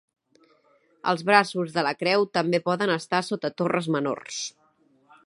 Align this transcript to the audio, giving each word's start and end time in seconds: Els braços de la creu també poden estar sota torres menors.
Els 1.11 1.23
braços 1.27 1.75
de 1.75 1.83
la 1.87 1.93
creu 1.99 2.25
també 2.39 2.63
poden 2.71 2.95
estar 2.97 3.21
sota 3.29 3.55
torres 3.63 3.91
menors. 3.97 4.45